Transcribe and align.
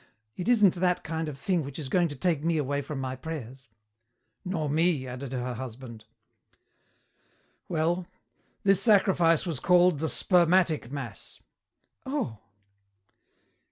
It 0.35 0.49
isn't 0.49 0.73
that 0.77 1.03
kind 1.03 1.29
of 1.29 1.37
thing 1.37 1.63
which 1.63 1.77
is 1.77 1.87
going 1.87 2.07
to 2.07 2.15
take 2.15 2.43
me 2.43 2.57
away 2.57 2.81
from 2.81 2.99
my 2.99 3.15
prayers." 3.15 3.69
"Nor 4.43 4.67
me," 4.67 5.05
added 5.05 5.31
her 5.31 5.53
husband. 5.53 6.05
"Well, 7.69 8.07
this 8.63 8.81
sacrifice 8.81 9.45
was 9.45 9.59
called 9.59 9.99
the 9.99 10.09
Spermatic 10.09 10.91
Mass." 10.91 11.39
"Oh!" 12.03 12.39